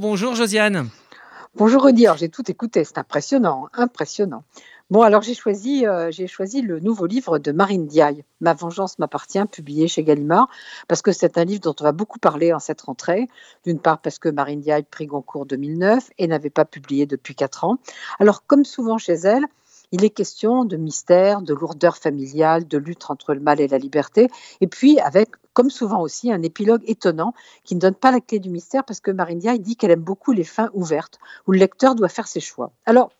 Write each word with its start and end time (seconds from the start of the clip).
Bonjour 0.00 0.36
Josiane. 0.36 0.90
Bonjour 1.56 1.82
Rudy, 1.82 2.06
j'ai 2.16 2.28
tout 2.28 2.48
écouté, 2.48 2.84
c'est 2.84 2.98
impressionnant, 2.98 3.68
impressionnant. 3.72 4.44
Bon, 4.90 5.02
alors 5.02 5.22
j'ai 5.22 5.34
choisi, 5.34 5.88
euh, 5.88 6.12
j'ai 6.12 6.28
choisi 6.28 6.62
le 6.62 6.78
nouveau 6.78 7.06
livre 7.06 7.40
de 7.40 7.50
Marine 7.50 7.88
Diaye, 7.88 8.22
Ma 8.40 8.54
vengeance 8.54 9.00
m'appartient, 9.00 9.44
publié 9.50 9.88
chez 9.88 10.04
Gallimard, 10.04 10.48
parce 10.86 11.02
que 11.02 11.10
c'est 11.10 11.36
un 11.36 11.44
livre 11.44 11.62
dont 11.62 11.74
on 11.80 11.82
va 11.82 11.90
beaucoup 11.90 12.20
parler 12.20 12.52
en 12.52 12.60
cette 12.60 12.82
rentrée. 12.82 13.26
D'une 13.64 13.80
part 13.80 14.00
parce 14.00 14.20
que 14.20 14.28
Marine 14.28 14.60
Diaye 14.60 14.84
prit 14.84 15.06
Goncourt 15.06 15.46
2009 15.46 16.10
et 16.18 16.28
n'avait 16.28 16.48
pas 16.48 16.64
publié 16.64 17.04
depuis 17.04 17.34
quatre 17.34 17.64
ans. 17.64 17.78
Alors 18.20 18.46
comme 18.46 18.64
souvent 18.64 18.98
chez 18.98 19.14
elle, 19.14 19.46
il 19.92 20.04
est 20.04 20.10
question 20.10 20.64
de 20.64 20.76
mystère, 20.76 21.42
de 21.42 21.54
lourdeur 21.54 21.96
familiale, 21.96 22.66
de 22.66 22.78
lutte 22.78 23.10
entre 23.10 23.34
le 23.34 23.40
mal 23.40 23.60
et 23.60 23.68
la 23.68 23.78
liberté, 23.78 24.28
et 24.60 24.66
puis 24.66 24.98
avec, 25.00 25.30
comme 25.52 25.70
souvent 25.70 26.00
aussi, 26.00 26.32
un 26.32 26.42
épilogue 26.42 26.82
étonnant 26.86 27.34
qui 27.64 27.74
ne 27.74 27.80
donne 27.80 27.94
pas 27.94 28.10
la 28.10 28.20
clé 28.20 28.38
du 28.38 28.50
mystère 28.50 28.84
parce 28.84 29.00
que 29.00 29.10
Marine 29.10 29.38
Diaye 29.38 29.60
dit 29.60 29.76
qu'elle 29.76 29.90
aime 29.90 30.00
beaucoup 30.00 30.32
les 30.32 30.44
fins 30.44 30.70
ouvertes, 30.74 31.18
où 31.46 31.52
le 31.52 31.58
lecteur 31.58 31.94
doit 31.94 32.08
faire 32.08 32.28
ses 32.28 32.40
choix. 32.40 32.72
Alors, 32.86 33.10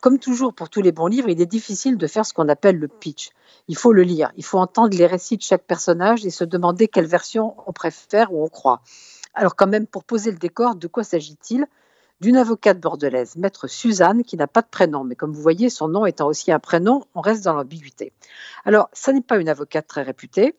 comme 0.00 0.18
toujours 0.18 0.54
pour 0.54 0.70
tous 0.70 0.80
les 0.80 0.92
bons 0.92 1.08
livres, 1.08 1.28
il 1.28 1.40
est 1.40 1.46
difficile 1.46 1.96
de 1.96 2.06
faire 2.06 2.24
ce 2.24 2.32
qu'on 2.32 2.48
appelle 2.48 2.76
le 2.76 2.86
pitch. 2.86 3.30
Il 3.66 3.76
faut 3.76 3.92
le 3.92 4.02
lire, 4.02 4.30
il 4.36 4.44
faut 4.44 4.58
entendre 4.58 4.96
les 4.96 5.06
récits 5.06 5.36
de 5.36 5.42
chaque 5.42 5.64
personnage 5.64 6.24
et 6.24 6.30
se 6.30 6.44
demander 6.44 6.86
quelle 6.86 7.06
version 7.06 7.56
on 7.66 7.72
préfère 7.72 8.32
ou 8.32 8.44
on 8.44 8.48
croit. 8.48 8.80
Alors 9.34 9.56
quand 9.56 9.66
même, 9.66 9.86
pour 9.86 10.04
poser 10.04 10.30
le 10.30 10.38
décor, 10.38 10.76
de 10.76 10.86
quoi 10.86 11.02
s'agit-il? 11.02 11.66
D'une 12.20 12.36
avocate 12.36 12.80
bordelaise, 12.80 13.36
maître 13.36 13.68
Suzanne, 13.68 14.24
qui 14.24 14.36
n'a 14.36 14.46
pas 14.46 14.62
de 14.62 14.68
prénom, 14.68 15.04
mais 15.04 15.14
comme 15.14 15.32
vous 15.32 15.42
voyez, 15.42 15.70
son 15.70 15.88
nom 15.88 16.06
étant 16.06 16.26
aussi 16.26 16.50
un 16.50 16.58
prénom, 16.58 17.04
on 17.14 17.20
reste 17.20 17.44
dans 17.44 17.54
l'ambiguïté. 17.54 18.12
Alors, 18.64 18.88
ça 18.92 19.12
n'est 19.12 19.20
pas 19.20 19.38
une 19.38 19.48
avocate 19.48 19.86
très 19.86 20.02
réputée, 20.02 20.56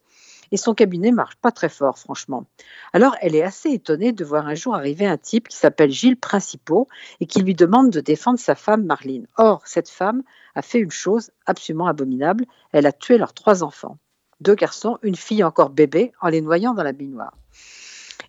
et 0.51 0.57
son 0.57 0.73
cabinet 0.73 1.11
marche 1.11 1.35
pas 1.35 1.51
très 1.51 1.69
fort, 1.69 1.99
franchement. 1.99 2.45
Alors, 2.93 3.15
elle 3.21 3.35
est 3.35 3.43
assez 3.43 3.69
étonnée 3.69 4.13
de 4.13 4.25
voir 4.25 4.47
un 4.47 4.55
jour 4.55 4.73
arriver 4.73 5.05
un 5.05 5.17
type 5.17 5.47
qui 5.47 5.57
s'appelle 5.57 5.91
Gilles 5.91 6.17
Principaux 6.17 6.87
et 7.19 7.27
qui 7.27 7.41
lui 7.41 7.53
demande 7.53 7.91
de 7.91 7.99
défendre 7.99 8.39
sa 8.39 8.55
femme 8.55 8.85
Marline. 8.85 9.27
Or, 9.37 9.61
cette 9.65 9.89
femme 9.89 10.23
a 10.55 10.61
fait 10.61 10.79
une 10.79 10.91
chose 10.91 11.31
absolument 11.45 11.87
abominable, 11.87 12.45
elle 12.71 12.87
a 12.87 12.91
tué 12.91 13.17
leurs 13.17 13.33
trois 13.33 13.63
enfants, 13.63 13.97
deux 14.39 14.55
garçons, 14.55 14.97
une 15.03 15.15
fille 15.15 15.43
encore 15.43 15.69
bébé, 15.69 16.13
en 16.21 16.29
les 16.29 16.41
noyant 16.41 16.73
dans 16.73 16.83
la 16.83 16.93
baignoire. 16.93 17.35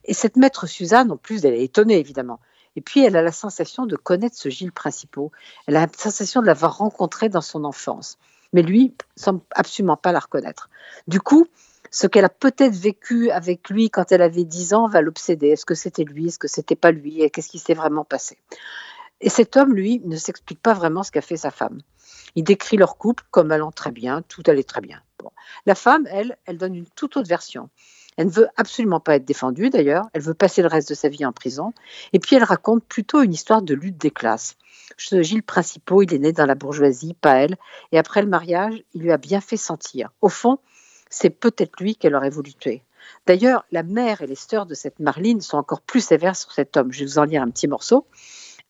Et 0.05 0.15
cette 0.15 0.37
maître 0.37 0.67
Suzanne, 0.67 1.11
en 1.11 1.17
plus, 1.17 1.45
elle 1.45 1.55
est 1.55 1.65
étonnée, 1.65 1.99
évidemment. 1.99 2.41
Et 2.77 2.81
puis, 2.81 3.05
elle 3.05 3.17
a 3.17 3.23
la 3.23 3.33
sensation 3.33 3.87
de 3.87 3.97
connaître 3.97 4.37
ce 4.37 4.49
Gilles 4.49 4.73
Principaux. 4.73 5.33
Elle 5.67 5.77
a 5.77 5.87
la 5.87 5.93
sensation 5.97 6.41
de 6.41 6.47
l'avoir 6.47 6.79
rencontré 6.79 7.29
dans 7.29 7.41
son 7.41 7.65
enfance. 7.65 8.19
Mais 8.53 8.63
lui 8.63 8.95
semble 9.17 9.41
absolument 9.55 9.97
pas 9.97 10.13
la 10.13 10.21
reconnaître. 10.21 10.71
Du 11.07 11.21
coup, 11.21 11.47
ce 11.91 12.07
qu'elle 12.07 12.25
a 12.25 12.31
peut-être 12.31 12.75
vécu 12.75 13.31
avec 13.31 13.69
lui 13.69 13.91
quand 13.91 14.13
elle 14.13 14.23
avait 14.23 14.45
10 14.45 14.75
ans 14.75 14.89
va 14.89 15.01
l'obséder. 15.03 15.49
Est-ce 15.49 15.67
que 15.67 15.75
c'était 15.75 16.05
lui? 16.05 16.29
Est-ce 16.29 16.39
que 16.39 16.49
c'était 16.49 16.77
pas 16.77 16.93
lui? 16.93 17.29
Qu'est-ce 17.31 17.49
qui 17.49 17.59
s'est 17.59 17.75
vraiment 17.75 18.05
passé? 18.05 18.39
Et 19.21 19.29
cet 19.29 19.57
homme, 19.57 19.75
lui, 19.75 20.01
ne 20.05 20.17
s'explique 20.17 20.63
pas 20.63 20.73
vraiment 20.73 21.03
ce 21.03 21.11
qu'a 21.11 21.21
fait 21.21 21.37
sa 21.37 21.51
femme. 21.51 21.81
Il 22.37 22.45
décrit 22.45 22.77
leur 22.77 22.97
couple 22.97 23.25
comme 23.31 23.51
allant 23.51 23.73
très 23.73 23.91
bien, 23.91 24.23
tout 24.23 24.43
allait 24.47 24.65
très 24.65 24.81
bien. 24.81 25.03
La 25.67 25.75
femme, 25.75 26.07
elle, 26.11 26.37
elle 26.47 26.59
donne 26.59 26.75
une 26.75 26.89
toute 26.95 27.17
autre 27.17 27.29
version. 27.29 27.69
Elle 28.17 28.27
ne 28.27 28.33
veut 28.33 28.49
absolument 28.57 29.01
pas 29.01 29.17
être 29.17 29.25
défendue 29.25 29.71
d'ailleurs, 29.71 30.07
elle 30.13 30.23
veut 30.23 30.35
passer 30.35 30.63
le 30.63 30.69
reste 30.69 30.89
de 30.91 30.95
sa 30.95 31.09
vie 31.09 31.25
en 31.25 31.33
prison, 31.33 31.73
et 32.13 32.19
puis 32.19 32.37
elle 32.37 32.45
raconte 32.45 32.85
plutôt 32.85 33.23
une 33.23 33.33
histoire 33.33 33.63
de 33.63 33.75
lutte 33.75 33.99
des 33.99 34.11
classes. 34.11 34.57
Gilles 34.99 35.43
Principaux, 35.43 36.03
il 36.03 36.13
est 36.13 36.19
né 36.19 36.33
dans 36.33 36.47
la 36.47 36.55
bourgeoisie, 36.55 37.15
pas 37.15 37.37
elle, 37.37 37.57
et 37.93 37.99
après 37.99 38.23
le 38.23 38.29
mariage, 38.29 38.83
il 38.95 39.03
lui 39.03 39.13
a 39.13 39.17
bien 39.17 39.41
fait 39.41 39.57
sentir. 39.57 40.11
Au 40.21 40.29
fond, 40.29 40.59
c'est 41.09 41.31
peut-être 41.31 41.81
lui 41.81 41.97
qu'elle 41.97 42.15
aurait 42.15 42.31
voulu 42.31 42.53
tuer. 42.55 42.83
D'ailleurs, 43.27 43.65
la 43.71 43.83
mère 43.83 44.23
et 44.23 44.27
les 44.27 44.35
sœurs 44.35 44.67
de 44.67 44.75
cette 44.75 45.01
Marline 45.01 45.41
sont 45.41 45.57
encore 45.57 45.81
plus 45.81 46.05
sévères 46.05 46.37
sur 46.37 46.53
cet 46.53 46.77
homme. 46.77 46.93
Je 46.93 47.01
vais 47.01 47.07
vous 47.07 47.19
en 47.19 47.25
lire 47.25 47.43
un 47.43 47.51
petit 47.51 47.69
morceau. 47.69 48.07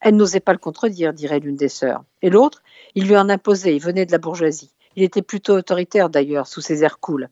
Elle 0.00 0.16
n'osait 0.16 0.40
pas 0.40 0.52
le 0.52 0.58
contredire, 0.58 1.12
dirait 1.12 1.40
l'une 1.40 1.56
des 1.56 1.68
sœurs. 1.68 2.04
Et 2.22 2.30
l'autre, 2.30 2.62
il 2.94 3.06
lui 3.06 3.16
en 3.16 3.28
imposait, 3.28 3.76
il 3.76 3.82
venait 3.82 4.06
de 4.06 4.12
la 4.12 4.18
bourgeoisie. 4.18 4.72
Il 4.96 5.04
était 5.04 5.22
plutôt 5.22 5.54
autoritaire 5.54 6.10
d'ailleurs, 6.10 6.46
sous 6.46 6.60
ses 6.60 6.82
airs 6.82 6.98
cool. 6.98 7.28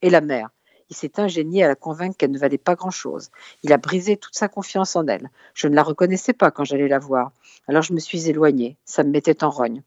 Et 0.00 0.10
la 0.10 0.20
mère, 0.20 0.50
il 0.90 0.96
s'est 0.96 1.20
ingénié 1.20 1.64
à 1.64 1.68
la 1.68 1.74
convaincre 1.74 2.16
qu'elle 2.16 2.30
ne 2.30 2.38
valait 2.38 2.58
pas 2.58 2.74
grand-chose. 2.74 3.30
Il 3.62 3.72
a 3.72 3.78
brisé 3.78 4.16
toute 4.16 4.34
sa 4.34 4.48
confiance 4.48 4.96
en 4.96 5.06
elle. 5.06 5.30
Je 5.54 5.68
ne 5.68 5.74
la 5.74 5.82
reconnaissais 5.82 6.32
pas 6.32 6.50
quand 6.50 6.64
j'allais 6.64 6.88
la 6.88 6.98
voir. 6.98 7.32
Alors 7.68 7.82
je 7.82 7.92
me 7.92 8.00
suis 8.00 8.28
éloignée. 8.28 8.76
Ça 8.84 9.02
me 9.04 9.10
mettait 9.10 9.44
en 9.44 9.50
rogne. 9.50 9.82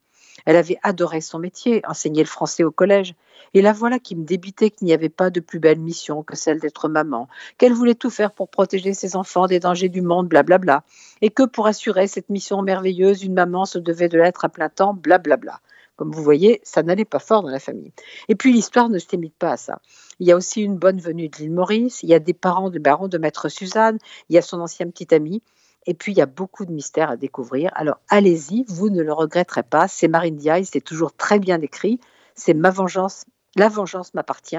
Elle 0.46 0.56
avait 0.56 0.80
adoré 0.84 1.22
son 1.22 1.40
métier, 1.40 1.82
enseigner 1.88 2.24
le 2.24 2.28
français 2.28 2.64
au 2.64 2.72
collège. 2.72 3.16
Et 3.54 3.62
la 3.62 3.72
voilà 3.72 4.00
qui 4.00 4.16
me 4.16 4.26
débitait 4.26 4.72
qu'il 4.72 4.88
n'y 4.88 4.94
avait 4.94 5.10
pas 5.10 5.30
de 5.30 5.40
plus 5.40 5.60
belle 5.60 5.80
mission 5.80 6.24
que 6.24 6.36
celle 6.36 6.60
d'être 6.60 6.90
maman, 6.90 7.28
qu'elle 7.58 7.74
voulait 7.74 7.96
tout 7.96 8.10
faire 8.10 8.32
pour 8.32 8.50
protéger 8.50 8.94
ses 8.94 9.16
enfants 9.16 9.48
des 9.48 9.60
dangers 9.60 9.90
du 9.90 10.02
monde, 10.02 10.28
blablabla. 10.28 10.84
Et 11.22 11.30
que 11.30 11.44
pour 11.44 11.68
assurer 11.68 12.08
cette 12.08 12.30
mission 12.30 12.62
merveilleuse, 12.62 13.24
une 13.24 13.34
maman 13.34 13.66
se 13.66 13.78
devait 13.78 14.10
de 14.10 14.18
l'être 14.18 14.44
à 14.44 14.50
plein 14.50 14.70
temps, 14.70 14.94
blablabla. 14.94 15.62
Comme 15.96 16.12
vous 16.12 16.24
voyez, 16.24 16.60
ça 16.64 16.82
n'allait 16.82 17.06
pas 17.06 17.20
fort 17.20 17.44
dans 17.44 17.50
la 17.50 17.60
famille. 17.60 17.92
Et 18.28 18.36
puis 18.36 18.52
l'histoire 18.52 18.90
ne 18.90 18.98
se 18.98 19.08
limite 19.12 19.36
pas 19.38 19.52
à 19.52 19.58
ça. 19.58 19.80
Il 20.20 20.28
y 20.28 20.32
a 20.32 20.36
aussi 20.36 20.62
une 20.62 20.78
bonne 20.78 21.00
venue 21.00 21.30
de 21.30 21.38
l'île 21.38 21.52
Maurice, 21.52 22.02
il 22.04 22.10
y 22.10 22.14
a 22.14 22.20
des 22.20 22.34
parents 22.34 22.70
de 22.70 22.80
baron 22.80 23.08
de 23.08 23.18
maître 23.18 23.50
Suzanne, 23.50 23.98
il 24.30 24.36
y 24.36 24.38
a 24.38 24.42
son 24.42 24.60
ancien 24.60 24.88
petit 24.90 25.14
ami, 25.14 25.44
et 25.86 25.94
puis 25.94 26.12
il 26.12 26.18
y 26.18 26.22
a 26.22 26.26
beaucoup 26.26 26.66
de 26.66 26.72
mystères 26.72 27.10
à 27.10 27.18
découvrir. 27.18 27.72
Alors 27.76 28.00
allez-y, 28.10 28.66
vous 28.68 28.90
ne 28.90 29.02
le 29.02 29.14
regretterez 29.14 29.64
pas. 29.64 29.88
C'est 29.88 30.08
Marine 30.08 30.38
Diaye, 30.38 30.66
c'est 30.66 30.82
toujours 30.82 31.14
très 31.14 31.40
bien 31.40 31.62
écrit. 31.62 32.00
C'est 32.36 32.54
Ma 32.54 32.72
vengeance, 32.72 33.26
La 33.56 33.70
vengeance 33.70 34.14
m'appartient 34.14 34.58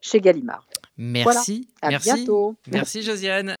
chez 0.00 0.20
Gallimard. 0.20 0.66
Merci. 0.96 1.68
à 1.82 1.88
merci. 1.88 2.12
bientôt. 2.12 2.54
Merci 2.70 3.02
Josiane. 3.02 3.50